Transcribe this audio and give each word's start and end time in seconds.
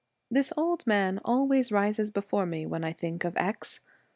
This 0.31 0.51
old 0.57 0.87
man 0.87 1.21
always 1.23 1.71
rises 1.71 2.09
before 2.09 2.47
me 2.47 2.65
when 2.65 2.83
I 2.83 2.91
think 2.91 3.23
of 3.23 3.37
X 3.37 3.79